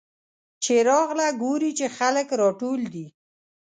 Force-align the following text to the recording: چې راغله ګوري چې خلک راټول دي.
چې 0.63 0.73
راغله 0.89 1.27
ګوري 1.41 1.71
چې 1.79 1.85
خلک 1.97 2.27
راټول 2.41 2.81
دي. 2.93 3.07